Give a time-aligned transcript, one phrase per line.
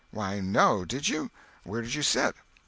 [0.09, 0.83] "Why, no!
[0.83, 1.29] Did you?
[1.63, 2.33] Where did you sit?"